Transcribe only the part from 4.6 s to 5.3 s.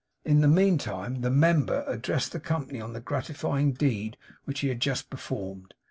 he had just